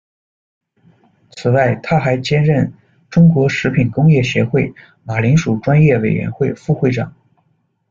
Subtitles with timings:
[1.37, 2.73] 此外，他还兼任
[3.07, 7.13] 中国食品工业协会马铃薯专业委员会副会长。